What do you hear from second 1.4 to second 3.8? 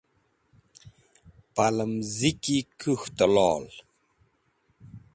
Palẽm ziki kũkhte lol.